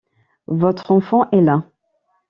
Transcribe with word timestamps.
Votre 0.47 0.89
enfant 0.91 1.29
est 1.29 1.41
là. 1.41 1.67